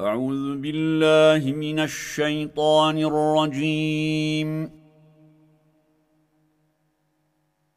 أعوذ 0.00 0.56
بالله 0.56 1.52
من 1.52 1.80
الشيطان 1.80 2.98
الرجيم. 2.98 4.70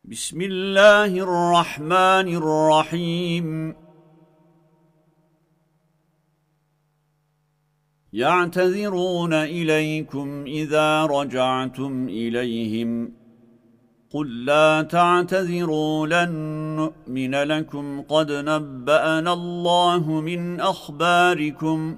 بسم 0.03 0.41
الله 0.41 1.05
الرحمن 1.05 2.35
الرحيم. 2.35 3.75
يعتذرون 8.13 9.33
إليكم 9.33 10.43
إذا 10.47 11.05
رجعتم 11.05 12.07
إليهم. 12.07 13.13
قل 14.11 14.45
لا 14.45 14.81
تعتذروا 14.81 16.07
لن 16.07 16.31
نؤمن 16.75 17.35
لكم. 17.35 18.01
قد 18.01 18.31
نبأنا 18.31 19.33
الله 19.33 20.21
من 20.21 20.59
أخباركم. 20.59 21.97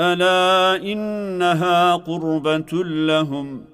ألا 0.00 0.82
إنها 0.82 1.96
قربة 1.96 2.84
لهم 2.84 3.64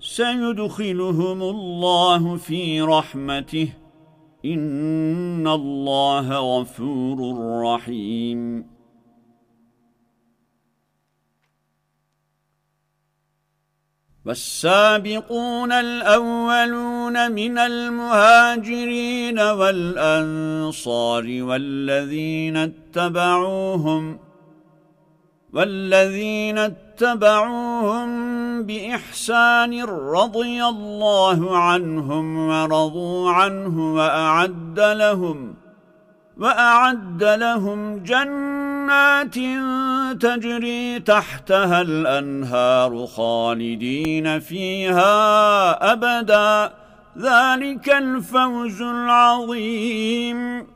سيدخلهم 0.00 1.42
الله 1.42 2.36
في 2.36 2.80
رحمته 2.80 3.68
إن 4.44 5.46
الله 5.46 6.58
غفور 6.58 7.18
رحيم. 7.62 8.76
والسابقون 14.26 15.72
الأولون 15.72 17.32
من 17.32 17.58
المهاجرين 17.58 19.38
والأنصار 19.38 21.24
والذين 21.42 22.56
اتبعوهم 22.56 24.25
والذين 25.56 26.58
اتبعوهم 26.58 28.08
بإحسان 28.62 29.82
رضي 29.84 30.64
الله 30.64 31.58
عنهم 31.58 32.48
ورضوا 32.48 33.30
عنه 33.30 33.94
وأعد 33.94 34.80
لهم 34.80 35.54
وأعد 36.38 37.24
لهم 37.24 37.98
جنات 37.98 39.34
تجري 40.20 41.00
تحتها 41.00 41.80
الأنهار 41.80 43.06
خالدين 43.06 44.40
فيها 44.40 45.12
أبدا 45.92 46.72
ذلك 47.18 47.88
الفوز 47.88 48.82
العظيم 48.82 50.75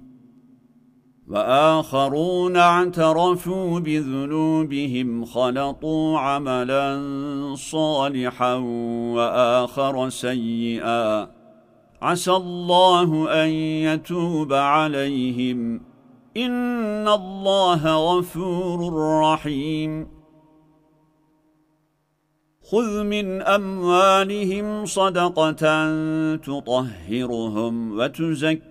وآخرون 1.31 2.57
اعترفوا 2.57 3.79
بذنوبهم 3.79 5.25
خلطوا 5.25 6.19
عملا 6.19 7.01
صالحا 7.55 8.53
وآخر 9.15 10.09
سيئا. 10.09 11.27
عسى 12.01 12.31
الله 12.31 13.43
أن 13.43 13.49
يتوب 13.49 14.53
عليهم. 14.53 15.81
إن 16.37 17.07
الله 17.07 18.17
غفور 18.17 18.93
رحيم. 19.21 20.07
خذ 22.71 23.03
من 23.03 23.41
أموالهم 23.41 24.85
صدقة 24.85 25.95
تطهرهم 26.35 28.01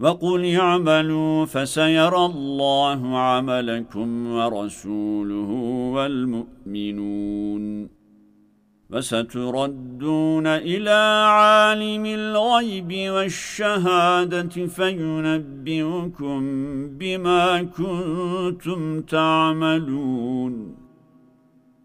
وقل 0.00 0.54
اعملوا 0.54 1.44
فسيرى 1.44 2.26
الله 2.26 3.18
عملكم 3.18 4.26
ورسوله 4.26 5.50
والمؤمنون 5.94 7.64
وستردون 8.90 10.46
إلى 10.46 11.24
عالم 11.28 12.06
الغيب 12.06 13.10
والشهادة 13.10 14.66
فينبئكم 14.66 16.40
بما 16.88 17.62
كنتم 17.62 19.00
تعملون 19.00 20.83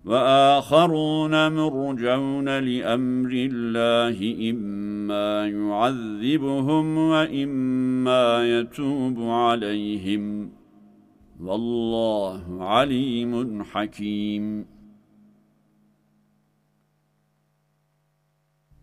وآخرون 0.05 1.51
مرجون 1.51 2.59
لأمر 2.59 3.29
الله 3.33 4.49
إما 4.49 5.47
يعذبهم 5.47 6.97
وإما 6.97 8.59
يتوب 8.59 9.19
عليهم. 9.19 10.51
والله 11.39 12.63
عليم 12.63 13.63
حكيم. 13.63 14.65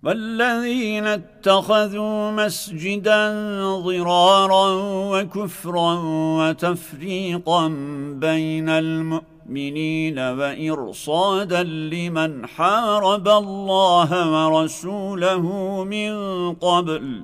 والذين 0.02 1.06
اتخذوا 1.06 2.30
مسجدا 2.30 3.32
ضرارا 3.76 4.68
وكفرا 5.10 5.94
وتفريقا 6.38 7.68
بين 8.20 8.68
المؤمنين 8.68 9.35
المؤمنين 9.46 10.18
وإرصادا 10.18 11.62
لمن 11.62 12.46
حارب 12.46 13.28
الله 13.28 14.10
ورسوله 14.32 15.44
من 15.84 16.12
قبل 16.54 17.22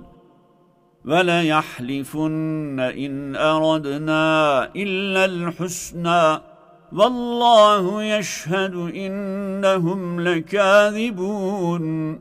وليحلفن 1.04 2.80
إن 2.80 3.36
أردنا 3.36 4.64
إلا 4.76 5.24
الحسنى 5.24 6.40
والله 6.92 8.02
يشهد 8.02 8.74
إنهم 8.74 10.20
لكاذبون 10.20 12.18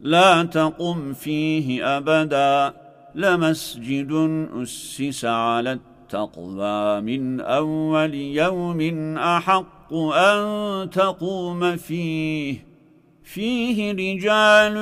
لا 0.00 0.42
تقم 0.42 1.12
فيه 1.12 1.96
أبدا 1.96 2.74
لمسجد 3.14 4.12
أسس 4.62 5.24
على 5.24 5.72
التقوى 5.72 5.93
التقوى 6.14 7.00
من 7.00 7.40
أول 7.40 8.14
يوم 8.14 8.80
أحق 9.18 9.94
أن 9.94 10.90
تقوم 10.90 11.76
فيه. 11.76 12.66
فيه 13.24 13.92
رجال 13.92 14.76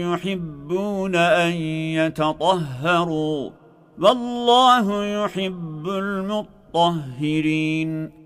يحبون 0.00 1.16
أن 1.16 1.52
يتطهروا 1.92 3.50
والله 3.98 5.04
يحب 5.04 5.86
المطهرين. 6.74 8.21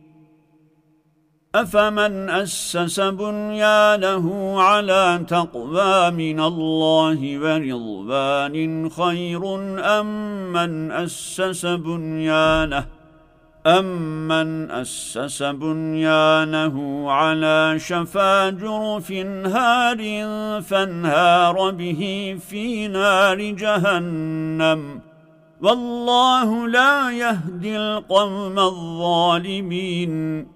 أفمن 1.62 2.30
أسس 2.30 3.00
بنيانه 3.00 4.56
على 4.62 5.24
تقوى 5.28 6.10
من 6.10 6.40
الله 6.40 7.38
ورضوان 7.38 8.90
خير 8.90 9.54
أم 10.00 10.52
من 10.52 10.92
أسس 10.92 11.66
بنيانه؟ 11.66 12.86
أَمَّنْ 13.66 14.70
أَسَّسَ 14.70 15.42
بُنْيَانَهُ 15.42 17.06
عَلَى 17.12 17.78
شَفَا 17.78 18.50
جُرُفٍ 18.50 19.12
هَارٍ 19.46 19.98
فَانْهَارَ 20.60 21.70
بِهِ 21.70 22.36
فِي 22.48 22.88
نَارِ 22.88 23.40
جَهَنَّمَ؟ 23.40 25.00
وَاللَّهُ 25.62 26.68
لَا 26.68 27.10
يَهْدِي 27.10 27.76
الْقَوْمَ 27.76 28.58
الظَّالِمِينَ. 28.58 30.55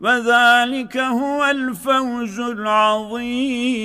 وذلك 0.00 0.96
هو 0.96 1.44
الفوز 1.44 2.40
العظيم. 2.40 3.84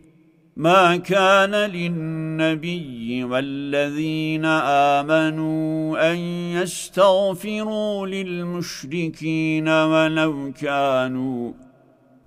ما 0.61 0.97
كان 0.97 1.55
للنبي 1.55 3.23
والذين 3.23 4.45
آمنوا 4.45 6.11
أن 6.11 6.17
يستغفروا 6.57 8.07
للمشركين 8.07 9.67
ولو 9.69 10.51
كانوا 10.61 11.51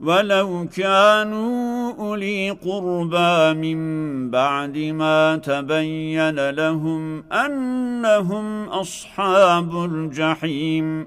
ولو 0.00 0.68
كانوا 0.76 1.92
أولي 1.98 2.50
قربى 2.50 3.54
من 3.54 4.30
بعد 4.30 4.78
ما 4.78 5.36
تبين 5.36 6.50
لهم 6.50 7.32
أنهم 7.32 8.64
أصحاب 8.64 9.84
الجحيم. 9.84 11.06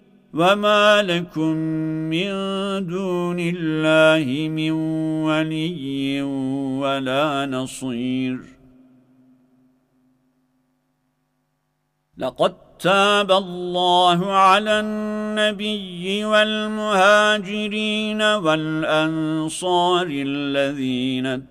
وما 0.33 1.01
لكم 1.03 1.55
من 2.07 2.29
دون 2.87 3.39
الله 3.39 4.49
من 4.49 4.71
ولي 5.27 6.21
ولا 6.81 7.45
نصير 7.45 8.39
لقد 12.17 12.55
تاب 12.79 13.31
الله 13.31 14.31
على 14.31 14.79
النبي 14.79 16.25
والمهاجرين 16.25 18.21
والأنصار 18.21 20.07
الذين 20.09 21.50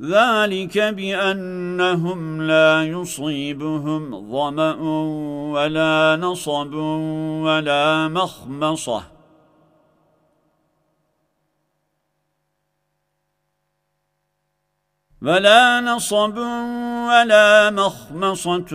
ذلك 0.00 0.78
بأنهم 0.78 2.42
لا 2.42 2.84
يصيبهم 2.84 4.30
ظمأ 4.30 4.74
ولا 5.52 6.18
نصب 6.20 6.74
ولا 7.44 8.08
مخمصة. 8.08 9.17
ولا 15.22 15.80
نصب 15.80 16.36
ولا 17.08 17.70
مخمصة 17.70 18.70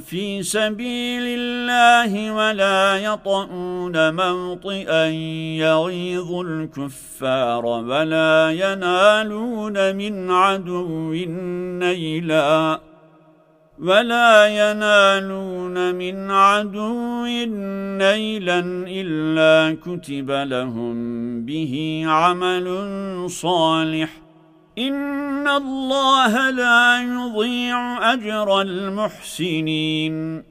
في 0.00 0.42
سبيل 0.42 1.22
الله 1.38 2.32
ولا 2.32 2.96
يطؤون 2.96 4.14
موطئا 4.14 5.06
يغيظ 5.56 6.32
الكفار 6.32 7.66
ولا 7.66 8.50
ينالون 8.50 9.96
من 9.96 10.30
عدو 10.30 11.12
نيلا 11.80 12.80
ولا 13.78 14.46
ينالون 14.46 15.94
من 15.94 16.30
عدو 16.30 17.24
نيلا 17.96 18.58
إلا 18.88 19.76
كتب 19.84 20.30
لهم 20.30 20.96
به 21.44 22.04
عمل 22.06 22.66
صالح 23.30 24.27
إن 24.78 25.48
الله 25.48 26.50
لا 26.50 27.02
يضيع 27.02 28.12
أجر 28.12 28.60
المحسنين 28.60 30.44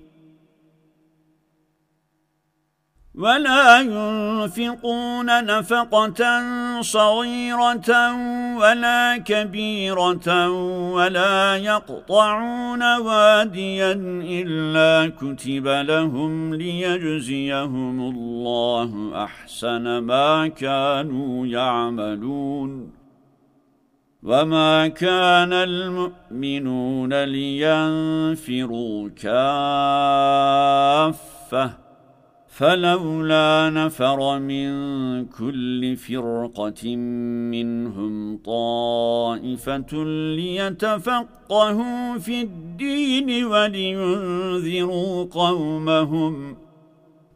ولا 3.17 3.79
ينفقون 3.79 5.45
نفقة 5.45 6.41
صغيرة 6.81 8.13
ولا 8.57 9.17
كبيرة 9.17 10.49
ولا 10.91 11.57
يقطعون 11.57 12.83
واديا 12.97 13.91
إلا 14.23 15.11
كتب 15.21 15.67
لهم 15.67 16.55
ليجزيهم 16.55 17.99
الله 17.99 19.11
أحسن 19.23 19.97
ما 19.97 20.47
كانوا 20.47 21.47
يعملون 21.47 22.96
وما 24.27 24.87
كان 24.87 25.53
المؤمنون 25.53 27.23
لينفروا 27.23 29.09
كافة 29.09 30.67
فلولا 32.47 33.69
نفر 33.69 34.39
من 34.39 34.69
كل 35.25 35.95
فرقة 35.95 36.95
منهم 37.55 38.37
طائفة 38.37 40.03
ليتفقهوا 40.35 42.17
في 42.17 42.41
الدين 42.41 43.45
ولينذروا 43.45 45.23
قومهم 45.31 46.66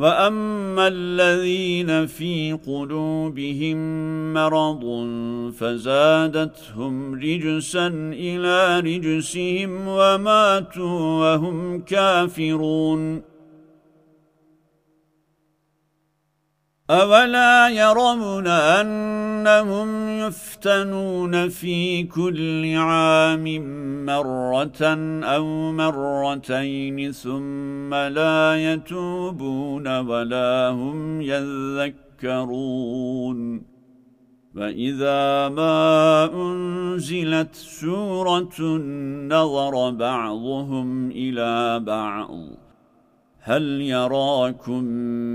وأما 0.00 0.88
الذين 0.88 2.06
في 2.06 2.58
قلوبهم 2.66 3.78
مرض 4.32 4.84
فزادتهم 5.52 7.14
رجسا 7.14 7.86
إلى 8.12 8.80
رجسهم 8.80 9.88
وماتوا 9.88 11.00
وهم 11.20 11.80
كافرون 11.80 13.29
أولا 16.90 17.68
يرون 17.68 18.46
أنهم 18.46 20.08
يفتنون 20.08 21.48
في 21.48 22.02
كل 22.02 22.76
عام 22.76 23.44
مرة 24.06 24.82
أو 25.24 25.72
مرتين 25.72 27.12
ثم 27.12 27.94
لا 27.94 28.72
يتوبون 28.72 29.98
ولا 29.98 30.68
هم 30.68 31.22
يذكرون 32.22 32.70
فإذا 34.54 35.48
ما 35.48 36.24
أنزلت 36.34 37.54
سورة 37.54 38.60
نظر 39.30 39.90
بعضهم 39.90 41.10
إلى 41.10 41.80
بعض 41.80 42.59
هل 43.42 43.80
يراكم 43.80 44.84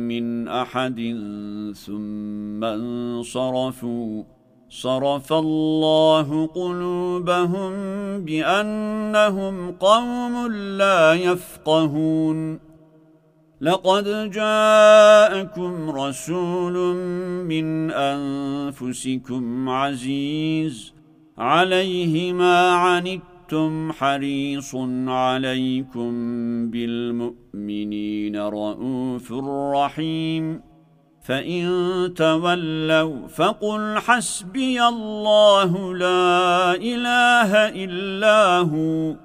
من 0.07 0.47
أحد 0.47 0.99
ثم 1.75 2.63
انصرفوا؟ 2.63 4.23
صرف 4.69 5.33
الله 5.33 6.47
قلوبهم 6.47 7.71
بأنهم 8.25 9.71
قوم 9.71 10.51
لا 10.51 11.13
يفقهون. 11.13 12.59
لقد 13.61 14.31
جاءكم 14.31 15.89
رسول 15.89 16.95
من 17.45 17.91
أنفسكم 17.91 19.69
عزيز 19.69 20.93
عليه 21.37 22.33
ما 22.33 22.69
عنتم 22.71 23.91
حريص 23.91 24.75
عليكم 25.07 26.11
بالمؤمنين. 26.69 27.44
رؤوف 28.35 29.33
رحيم. 29.75 30.61
فإن 31.21 31.63
تولوا 32.15 33.27
فقل 33.27 33.99
حسبي 33.99 34.83
الله 34.83 35.93
لا 35.93 36.75
إله 36.75 37.51
إلا 37.53 38.57
هو. 38.57 39.15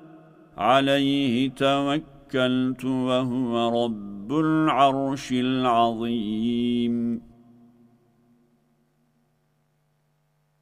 عليه 0.58 1.50
توكلت 1.50 2.84
وهو 2.84 3.84
رب 3.84 4.32
العرش 4.32 5.32
العظيم. 5.32 7.22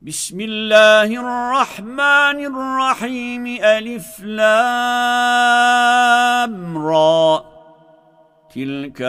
بسم 0.03 0.41
الله 0.41 1.05
الرحمن 1.05 2.47
الرحيم. 2.47 3.47
ألف 3.47 4.21
لام 4.21 4.39
را. 6.79 7.48
تلك 8.55 9.03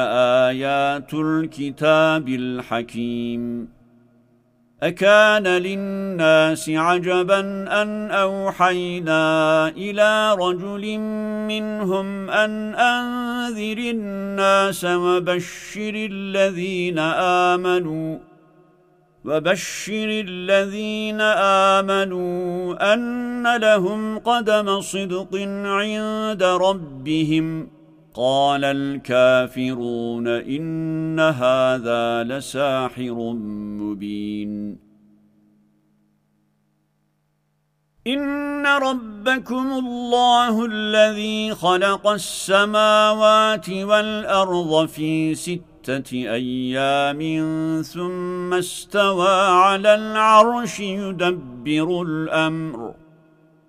آيات 0.47 1.13
الكتاب 1.13 2.29
الحكيم. 2.29 3.69
أكان 4.83 5.47
للناس 5.47 6.69
عجبا 6.69 7.39
أن 7.81 8.11
أوحينا 8.11 9.67
إلى 9.67 10.35
رجل 10.39 10.97
منهم 11.47 12.29
أن 12.29 12.75
أنذر 12.75 13.77
الناس 13.77 14.85
وبشر 14.85 15.93
الذين 15.95 16.99
آمنوا 17.49 18.17
وبشر 19.25 20.09
الذين 20.27 21.21
آمنوا 21.77 22.93
أن 22.93 23.57
لهم 23.57 24.19
قدم 24.19 24.81
صدق 24.81 25.35
عند 25.65 26.43
ربهم. 26.43 27.78
قال 28.13 28.63
الكافرون 28.63 30.27
إن 30.27 31.19
هذا 31.19 32.23
لساحر 32.23 33.33
مبين. 33.81 34.79
إن 38.07 38.65
ربكم 38.65 39.71
الله 39.71 40.65
الذي 40.65 41.55
خلق 41.55 42.07
السماوات 42.07 43.69
والأرض 43.69 44.85
في 44.87 45.35
ست 45.35 45.69
ستة 45.89 46.13
أيام 46.13 47.21
ثم 47.81 48.53
استوى 48.53 49.37
على 49.65 49.95
العرش 49.95 50.79
يدبر 50.79 52.01
الأمر. 52.01 52.93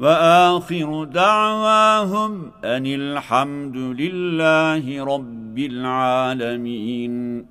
وآخر 0.00 1.04
دعواهم 1.04 2.52
أن 2.64 2.86
الحمد 2.86 3.76
لله 3.76 5.04
رب 5.04 5.58
العالمين. 5.58 7.46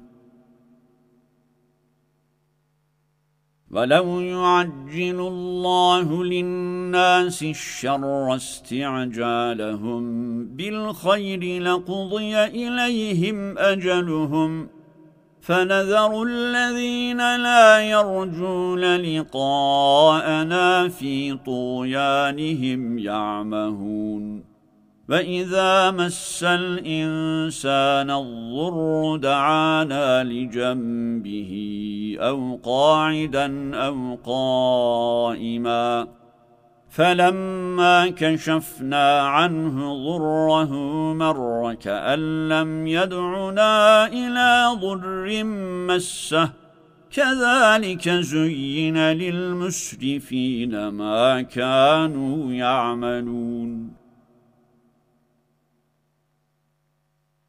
ولو 3.72 4.20
يعجل 4.20 5.20
الله 5.20 6.24
للناس 6.24 7.44
الشر 7.44 8.36
استعجالهم 8.36 10.04
بالخير 10.46 11.62
لقضي 11.62 12.36
إليهم 12.46 13.58
أجلهم 13.58 14.79
فنذر 15.50 16.24
الذين 16.24 17.18
لا 17.18 17.82
يرجون 17.82 18.96
لقاءنا 18.96 20.90
في 20.90 21.38
طويانهم 21.46 23.00
يعمهون. 23.00 24.44
فإذا 25.10 25.92
مس 25.92 26.44
الإنسان 26.44 28.12
الضر 28.12 29.16
دعانا 29.16 30.24
لجنبه 30.24 31.52
أو 32.20 32.60
قاعدا 32.64 33.76
أو 33.76 34.18
قائما. 34.26 36.08
فلما 37.00 38.10
كشفنا 38.10 39.22
عنه 39.22 39.94
ضره 39.94 40.74
مر 41.14 41.74
كأن 41.74 42.50
لم 42.50 42.88
يدعنا 42.88 44.08
إلى 44.08 44.78
ضر 44.82 45.44
مسه. 45.88 46.50
كذلك 47.12 48.10
زين 48.10 48.98
للمسرفين 48.98 50.88
ما 50.88 51.42
كانوا 51.42 52.54
يعملون. 52.54 53.99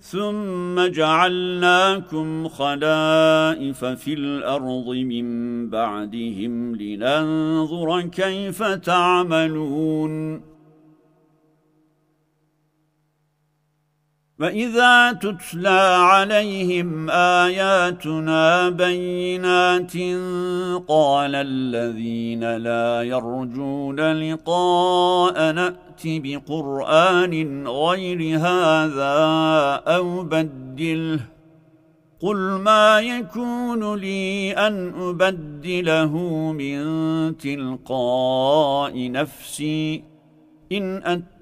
ثم 0.00 0.86
جعلناكم 0.86 2.48
خلائف 2.48 3.84
في 3.84 4.14
الأرض 4.14 4.88
من 4.88 5.68
بعدهم 5.70 6.76
لننظر 6.76 8.02
كيف 8.02 8.62
تعملون. 8.62 10.42
وَإِذَا 14.40 15.12
تُتْلَى 15.12 15.96
عَلَيْهِمْ 15.98 17.10
آيَاتُنَا 17.10 18.68
بَيِّنَاتٍ 18.70 19.96
قَالَ 20.88 21.34
الَّذِينَ 21.34 22.56
لَا 22.56 23.02
يَرْجُونَ 23.02 24.00
لِقَاءَ 24.12 25.52
نَأْتِ 25.52 26.02
بِقُرْآنٍ 26.04 27.68
غَيْرِ 27.68 28.38
هَذَا 28.38 29.14
أَوْ 29.86 30.22
بَدِّلْهُ 30.22 31.20
قُلْ 32.20 32.36
مَا 32.36 33.00
يَكُونُ 33.00 33.94
لِي 33.94 34.52
أَنْ 34.52 34.92
أُبَدِّلَهُ 34.94 36.12
مِنْ 36.52 36.78
تِلْقَاءِ 37.36 39.10
نَفْسِي 39.10 40.02
إِنْ 40.72 41.02
أَتَّبِعُ 41.04 41.37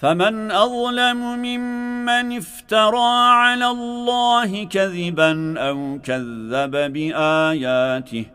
فمن 0.00 0.50
أظلم 0.50 1.38
ممن 1.38 2.36
افترى 2.36 3.12
على 3.32 3.66
الله 3.66 4.64
كذبا 4.64 5.58
أو 5.58 5.98
كذب 6.04 6.92
بآياته 6.92 8.26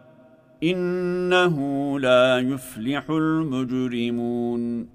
إنه 0.63 1.56
لا 1.99 2.39
يفلح 2.39 3.10
المجرمون 3.10 4.94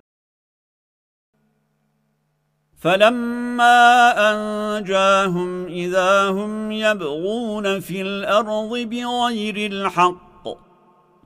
فلما 2.81 4.13
أنجاهم 4.31 5.65
إذا 5.65 6.29
هم 6.29 6.71
يبغون 6.71 7.79
في 7.79 8.01
الأرض 8.01 8.77
بغير 8.77 9.71
الحق 9.71 10.47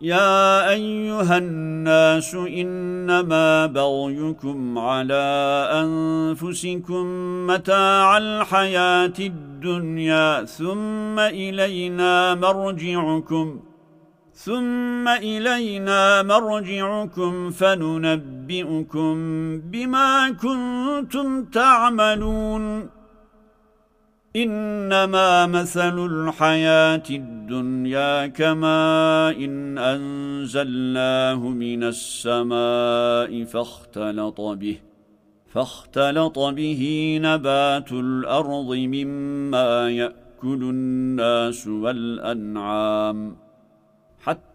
يا 0.01 0.69
أيها 0.69 1.37
الناس 1.37 2.35
إنما 2.35 3.65
بغيكم 3.65 4.79
على 4.79 5.25
أنفسكم 5.71 7.05
متاع 7.47 8.17
الحياة 8.17 9.13
الدنيا 9.19 10.43
ثم 10.43 11.19
إلينا 11.19 12.35
مرجعكم. 12.35 13.59
ثم 14.36 15.08
إلينا 15.08 16.24
مرجعكم 16.24 17.50
فننبئكم 17.50 19.15
بما 19.62 20.30
كنتم 20.30 21.45
تعملون. 21.45 22.89
إنما 24.36 25.48
مثل 25.48 26.06
الحياة 26.06 27.04
الدنيا 27.10 28.28
كما 28.28 29.30
إن 29.30 29.78
أنزلناه 29.78 31.39
من 31.39 31.84
السماء 31.84 33.43
فاختلط 33.43 34.41
به 34.41 34.78
فاختلط 35.48 36.39
به 36.39 36.84
نبات 37.21 37.91
الأرض 37.91 38.76
مما 38.76 39.89
يأكل 39.89 40.62
الناس 40.63 41.67
والأنعام. 41.67 43.44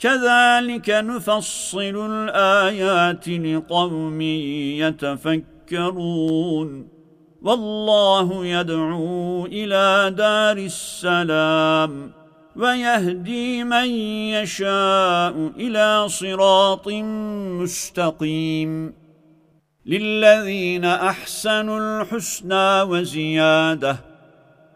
كذلك 0.00 0.90
نفصل 0.90 1.96
الآيات 2.10 3.28
لقوم 3.28 4.20
يتفكرون. 5.70 6.68
والله 7.42 8.46
يدعو 8.46 9.46
إلى 9.46 10.14
دار 10.16 10.56
السلام 10.56 12.12
ويهدي 12.56 13.64
من 13.64 13.88
يشاء 14.40 15.52
إلى 15.56 16.08
صراط 16.08 16.88
مستقيم. 17.60 18.94
للذين 19.86 20.84
أحسنوا 20.84 22.02
الحسنى 22.02 22.82
وزيادة 22.82 24.09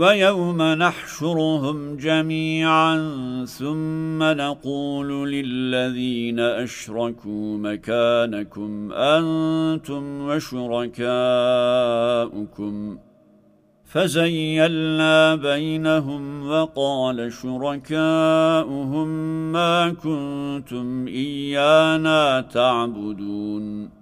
ويوم 0.00 0.62
نحشرهم 0.62 1.96
جميعا 1.96 2.96
ثم 3.44 4.22
نقول 4.22 5.32
للذين 5.32 6.40
أشركوا 6.40 7.58
مكانكم 7.58 8.92
أنتم 8.92 10.20
وشركاؤكم. 10.20 10.98
فزيلنا 13.84 15.34
بينهم 15.34 16.48
وقال 16.48 17.32
شركاؤهم 17.32 19.08
ما 19.52 19.88
كنتم 19.88 21.06
إيانا 21.06 22.40
تعبدون. 22.40 24.01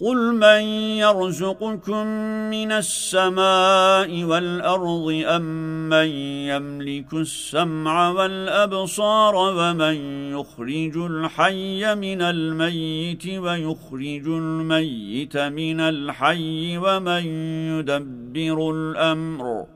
قل 0.00 0.34
من 0.34 0.62
يرزقكم 1.00 2.06
من 2.50 2.72
السماء 2.72 4.24
والأرض 4.24 5.22
أم 5.26 5.42
من 5.88 6.08
يملك 6.48 7.14
السمع 7.14 8.10
والأبصار 8.10 9.34
ومن 9.34 9.94
يخرج 10.32 10.96
الحي 10.96 11.94
من 11.94 12.22
الميت 12.22 13.26
ويخرج 13.26 14.26
الميت 14.26 15.36
من 15.36 15.80
الحي 15.80 16.78
ومن 16.78 17.26
يدبر 17.72 18.70
الأمر 18.70 19.66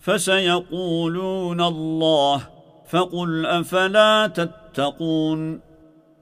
فسيقولون 0.00 1.60
الله 1.60 2.48
فقل 2.88 3.46
أفلا 3.46 4.26
تتقون 4.26 5.65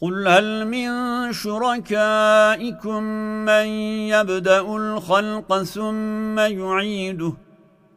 قل 0.00 0.28
هل 0.28 0.66
من 0.66 0.88
شركائكم 1.32 3.02
من 3.44 3.66
يبدأ 4.08 4.60
الخلق 4.60 5.62
ثم 5.62 6.38
يعيده 6.38 7.32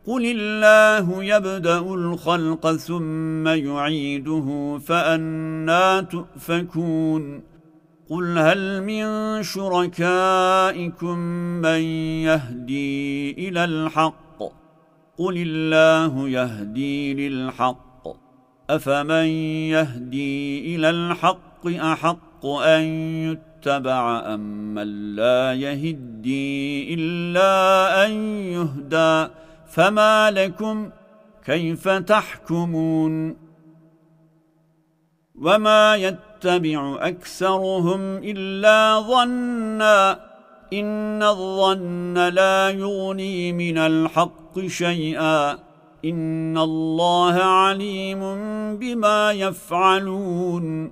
قل 0.08 0.26
الله 0.26 1.24
يبدأ 1.24 1.80
الخلق 1.80 2.76
ثم 2.76 3.48
يعيده 3.48 4.80
فأنا 4.86 6.02
تؤفكون 6.02 7.44
قل 8.10 8.38
هل 8.38 8.84
من 8.84 9.44
شركائكم 9.44 11.18
من 11.62 11.82
يهدي 12.28 13.32
إلى 13.32 13.64
الحق 13.64 14.44
قل 15.18 15.38
الله 15.38 16.30
يهدي 16.30 17.14
للحق 17.14 18.08
أفمن 18.70 19.28
يهدي 19.72 20.76
إلى 20.76 20.90
الحق 20.90 21.53
أحق 21.68 22.46
أن 22.46 22.82
يتبع 23.32 24.34
أم 24.34 24.74
من 24.76 25.16
لا 25.16 25.54
يهدي 25.54 26.94
إلا 26.94 28.06
أن 28.06 28.12
يهدى 28.42 29.32
فما 29.68 30.32
لكم 30.32 30.90
كيف 31.46 31.90
تحكمون 31.90 33.36
وما 35.42 35.96
يتبع 35.96 36.98
أكثرهم 37.02 38.18
إلا 38.18 39.00
ظنّا 39.00 40.34
إن 40.74 41.24
الظن 41.24 42.18
لا 42.18 42.70
يغني 42.70 43.54
من 43.54 43.78
الحق 43.78 44.60
شيئا 44.60 45.52
إن 46.06 46.58
الله 46.58 47.34
عليم 47.34 48.20
بما 48.78 49.32
يفعلون 49.32 50.92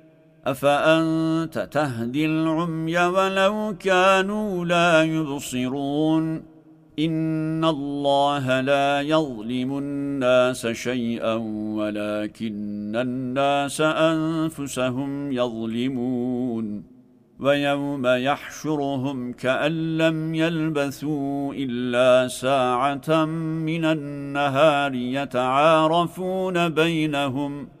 أفأنت 0.45 1.69
تهدي 1.71 2.25
العمي 2.25 2.97
ولو 2.97 3.75
كانوا 3.79 4.65
لا 4.65 5.03
يبصرون؟ 5.03 6.43
إن 6.99 7.65
الله 7.65 8.61
لا 8.61 9.01
يظلم 9.01 9.77
الناس 9.77 10.67
شيئا 10.67 11.33
ولكن 11.75 12.95
الناس 12.95 13.81
أنفسهم 13.81 15.31
يظلمون. 15.31 16.83
ويوم 17.39 18.07
يحشرهم 18.07 19.33
كأن 19.33 19.97
لم 19.97 20.35
يلبثوا 20.35 21.53
إلا 21.53 22.27
ساعة 22.27 23.25
من 23.65 23.85
النهار 23.85 24.95
يتعارفون 24.95 26.69
بينهم 26.69 27.65
ۖ. 27.65 27.80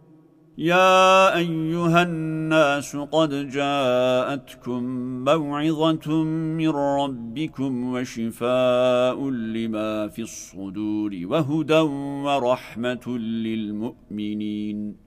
يا 0.57 1.37
أيها 1.37 2.03
الناس 2.03 2.95
قد 2.95 3.49
جاءتكم 3.49 4.83
موعظة 5.23 6.23
من 6.23 6.69
ربكم 6.69 7.93
وشفاء 7.93 9.29
لما 9.29 10.07
في 10.07 10.21
الصدور 10.21 11.19
وهدى 11.23 11.79
ورحمة 12.25 13.17
للمؤمنين. 13.17 14.97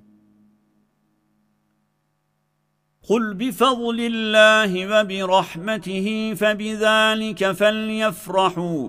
قل 3.08 3.34
بفضل 3.34 4.00
الله 4.00 5.00
وبرحمته 5.00 6.34
فبذلك 6.34 7.52
فليفرحوا 7.52 8.88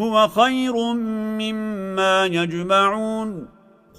هو 0.00 0.28
خير 0.28 0.92
مما 1.40 2.26
يجمعون. 2.26 3.59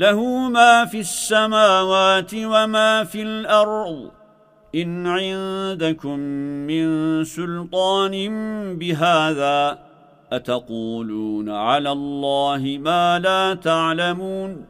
له 0.00 0.48
ما 0.48 0.84
في 0.84 1.00
السماوات 1.00 2.34
وما 2.34 3.04
في 3.04 3.22
الأرض. 3.22 4.10
إن 4.74 5.06
عندكم 5.06 6.18
من 6.66 7.24
سلطان 7.24 8.14
بهذا 8.78 9.78
أتقولون 10.32 11.50
على 11.50 11.92
الله 11.92 12.78
ما 12.80 13.18
لا 13.18 13.54
تعلمون. 13.54 14.66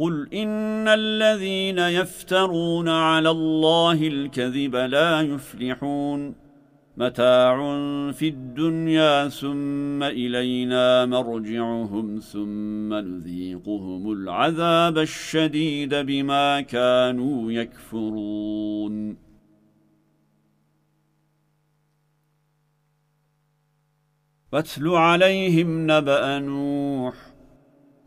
قل 0.00 0.28
إن 0.34 0.88
الذين 0.88 1.78
يفترون 1.78 2.88
على 2.88 3.30
الله 3.30 4.06
الكذب 4.06 4.76
لا 4.76 5.20
يفلحون. 5.20 6.49
متاع 6.96 7.56
في 8.12 8.28
الدنيا 8.28 9.28
ثم 9.28 10.02
إلينا 10.02 11.06
مرجعهم 11.06 12.18
ثم 12.18 12.94
نذيقهم 12.94 14.12
العذاب 14.12 14.98
الشديد 14.98 15.94
بما 15.94 16.60
كانوا 16.60 17.52
يكفرون. 17.52 19.16
واتل 24.52 24.88
عليهم 24.88 25.90
نبأ 25.90 26.38
نوح 26.38 27.29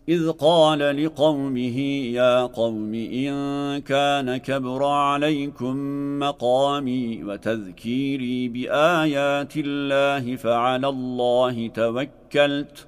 إذ 0.10 0.32
قال 0.32 1.06
لقومه 1.06 1.80
يا 2.20 2.46
قوم 2.46 2.94
إن 2.94 3.34
كان 3.82 4.38
كبر 4.38 4.84
عليكم 4.84 5.76
مقامي 6.20 7.24
وتذكيري 7.24 8.48
بآيات 8.48 9.54
الله 9.58 10.36
فعلى 10.36 10.88
الله 10.88 11.68
توكلت. 11.68 12.88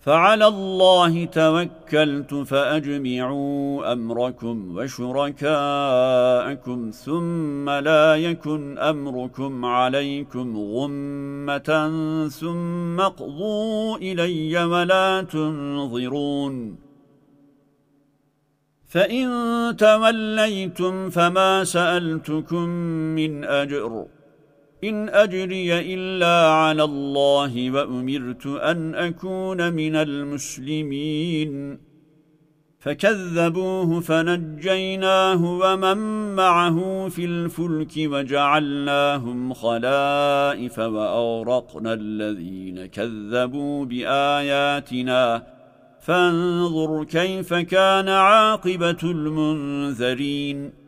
فعلى 0.00 0.46
الله 0.46 1.24
توكلت 1.24 2.34
فأجمعوا 2.34 3.92
أمركم 3.92 4.76
وشركاءكم 4.76 6.90
ثم 6.90 7.70
لا 7.70 8.16
يكن 8.16 8.78
أمركم 8.78 9.64
عليكم 9.64 10.58
غمة 10.58 11.90
ثم 12.28 13.00
اقضوا 13.00 13.96
إلي 13.96 14.64
ولا 14.64 15.22
تنظرون. 15.22 16.78
فإن 18.88 19.28
توليتم 19.78 21.10
فما 21.10 21.64
سألتكم 21.64 22.68
من 23.18 23.44
أجر. 23.44 24.06
إن 24.84 25.08
أجري 25.08 25.94
إلا 25.94 26.50
على 26.50 26.84
الله 26.84 27.70
وأمرت 27.70 28.46
أن 28.46 28.94
أكون 28.94 29.72
من 29.72 29.96
المسلمين. 29.96 31.78
فكذبوه 32.78 34.00
فنجيناه 34.00 35.44
ومن 35.44 35.98
معه 36.34 37.08
في 37.08 37.24
الفلك 37.24 37.92
وجعلناهم 37.96 39.52
خلائف 39.52 40.78
وأورقنا 40.78 41.92
الذين 41.92 42.86
كذبوا 42.86 43.84
بآياتنا. 43.84 45.46
فانظر 46.00 47.04
كيف 47.04 47.54
كان 47.54 48.08
عاقبة 48.08 48.98
المنذرين. 49.04 50.87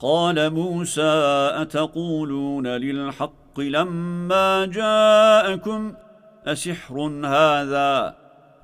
قال 0.00 0.50
موسى 0.54 1.50
أتقولون 1.54 2.66
للحق 2.66 3.60
لما 3.60 4.66
جاءكم 4.66 5.94
أسحر 6.46 7.00
هذا 7.24 8.14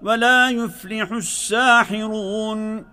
ولا 0.02 0.50
يفلح 0.50 1.12
الساحرون 1.12 2.84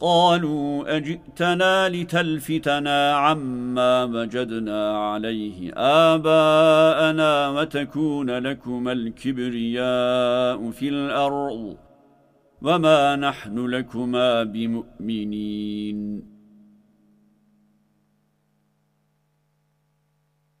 قالوا 0.00 0.96
أجئتنا 0.96 1.88
لتلفتنا 1.88 3.14
عما 3.14 4.04
وجدنا 4.04 4.98
عليه 4.98 5.72
آباءنا 5.76 7.48
وتكون 7.48 8.30
لكم 8.30 8.88
الكبرياء 8.88 10.70
في 10.70 10.88
الأرض 10.88 11.76
وما 12.62 13.16
نحن 13.16 13.66
لكما 13.66 14.42
بمؤمنين 14.42 16.33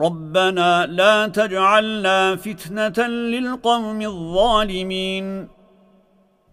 ربنا 0.00 0.86
لا 0.86 1.26
تجعلنا 1.26 2.36
فتنة 2.36 3.06
للقوم 3.06 4.02
الظالمين. 4.02 5.48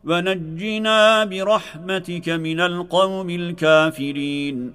ونجنا 0.03 1.25
برحمتك 1.25 2.29
من 2.29 2.59
القوم 2.59 3.29
الكافرين. 3.29 4.73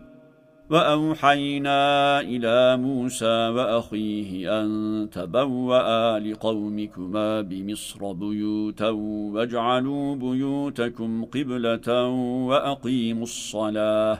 وأوحينا 0.70 2.20
إلى 2.20 2.77
موسى 2.77 3.49
وأخيه 3.49 4.61
أن 4.61 5.09
تبوأ 5.12 6.18
لقومكما 6.18 7.41
بمصر 7.41 8.12
بيوتا 8.12 8.89
واجعلوا 9.35 10.14
بيوتكم 10.14 11.25
قبلة 11.25 12.07
وأقيموا 12.49 13.23
الصلاة. 13.23 14.18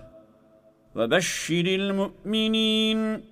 وبشر 0.97 1.65
المؤمنين 1.67 3.32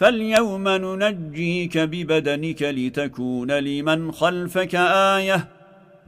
فاليوم 0.00 0.68
ننجيك 0.68 1.78
ببدنك 1.78 2.62
لتكون 2.62 3.52
لمن 3.52 4.12
خلفك 4.12 4.74
آية 4.74 5.48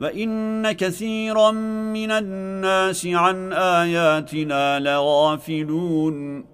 وإن 0.00 0.72
كثيرا 0.72 1.50
من 1.92 2.10
الناس 2.10 3.06
عن 3.06 3.52
آياتنا 3.52 4.80
لغافلون 4.80 6.44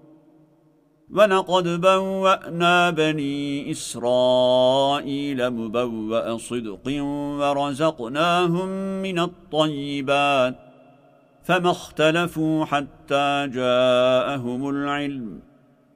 ولقد 1.10 1.80
بوأنا 1.80 2.90
بني 2.90 3.70
إسرائيل 3.70 5.50
مبوأ 5.50 6.36
صدق 6.36 6.88
ورزقناهم 7.40 8.68
من 9.02 9.18
الطيبات 9.18 10.54
فما 11.42 11.70
اختلفوا 11.70 12.64
حتى 12.64 13.48
جاءهم 13.52 14.68
العلم 14.68 15.47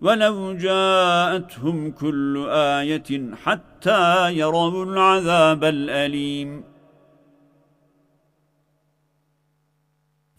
ولو 0.00 0.52
جاءتهم 0.52 1.90
كل 1.90 2.46
آية 2.50 3.34
حتى 3.44 4.32
يروا 4.32 4.84
العذاب 4.84 5.64
الأليم. 5.64 6.64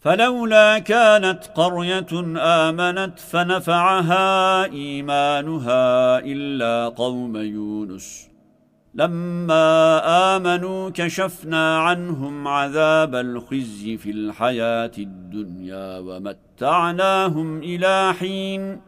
فلولا 0.00 0.78
كانت 0.78 1.44
قرية 1.54 2.38
آمنت 2.38 3.18
فنفعها 3.18 4.64
إيمانها 4.64 6.18
إلا 6.18 6.88
قوم 6.88 7.36
يونس. 7.36 8.28
لما 8.94 10.00
آمنوا 10.36 10.90
كشفنا 10.90 11.78
عنهم 11.78 12.48
عذاب 12.48 13.14
الخزي 13.14 13.96
في 13.96 14.10
الحياة 14.10 14.90
الدنيا 14.98 15.98
ومتعناهم 15.98 17.58
إلى 17.58 18.14
حين 18.18 18.87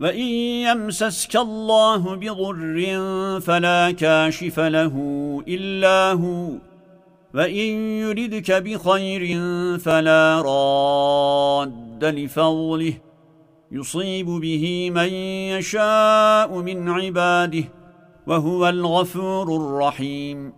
وَإِن 0.00 0.28
يَمْسَسْكَ 0.64 1.36
اللَّهُ 1.36 2.16
بِضُرٍّ 2.16 3.00
فَلَا 3.40 3.90
كَاشِفَ 3.90 4.60
لَهُ 4.60 4.94
إِلَّا 5.48 6.12
هُوَ 6.12 6.48
وَإِن 7.34 8.00
يُرِدْكَ 8.00 8.52
بِخَيْرٍ 8.52 9.38
فَلَا 9.78 10.42
رَادَّ 10.42 12.04
لِفَضْلِهِ 12.04 12.94
يُصِيبُ 13.72 14.26
بِهِ 14.26 14.90
مَن 14.90 15.08
يَشَاءُ 15.52 16.58
مِنْ 16.58 16.88
عِبَادِهِ 16.88 17.64
وَهُوَ 18.26 18.68
الْغَفُورُ 18.68 19.56
الرَّحِيمُ. 19.56 20.52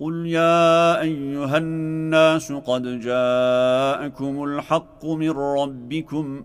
قُلْ 0.00 0.26
يَا 0.26 1.00
أَيُّهَا 1.00 1.58
النَّاسُ 1.58 2.52
قَدْ 2.52 3.00
جَاءَكُمُ 3.00 4.44
الْحَقُّ 4.44 5.04
مِنْ 5.04 5.30
رَبِّكُمْ 5.30 6.44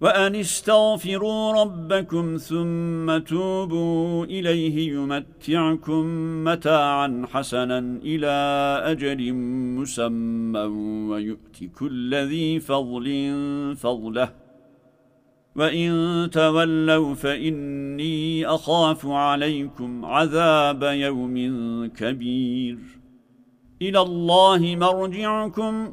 وأن 0.00 0.34
استغفروا 0.34 1.62
ربكم 1.62 2.36
ثم 2.36 3.18
توبوا 3.18 4.24
إليه 4.24 4.92
يمتعكم 4.92 6.04
متاعا 6.44 7.26
حسنا 7.32 7.78
إلى 7.78 8.26
أجل 8.84 9.32
مسمى 9.78 10.60
ويؤت 11.10 11.64
كل 11.78 12.14
ذي 12.14 12.60
فضل 12.60 13.06
فضله. 13.76 14.32
وإن 15.56 16.28
تولوا 16.32 17.14
فإني 17.14 18.46
أخاف 18.46 19.06
عليكم 19.06 20.04
عذاب 20.04 20.82
يوم 20.82 21.36
كبير. 21.86 22.78
إلى 23.82 24.00
الله 24.00 24.76
مرجعكم. 24.76 25.92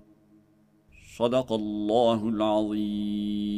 صدق 1.17 1.53
الله 1.53 2.29
العظيم. 2.29 3.51